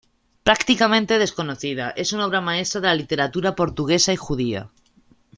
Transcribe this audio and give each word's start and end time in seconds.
Prácticamente 0.43 1.19
desconocida, 1.19 1.91
es 1.91 2.11
una 2.11 2.25
obra 2.25 2.41
maestra 2.41 2.81
de 2.81 2.87
la 2.87 2.95
literatura 2.95 3.53
portuguesa 3.55 4.11
y 4.11 4.15
judía. 4.15 4.71